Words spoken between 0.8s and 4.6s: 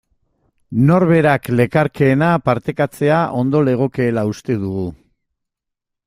Norberak lekarkeena partekatzea ondo legokeela uste